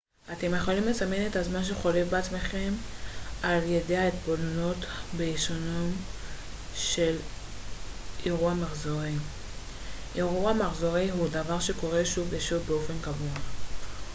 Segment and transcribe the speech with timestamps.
[0.31, 2.73] אתם יכולים לסמן את הזמן שחולף בעצמכם
[3.43, 4.77] על ידי התבוננות
[5.17, 5.93] בהישנות
[6.75, 7.17] של
[8.25, 9.13] אירוע מחזורי
[10.15, 13.33] אירוע מחזורי הוא דבר שקורה שוב ושוב באופן קבוע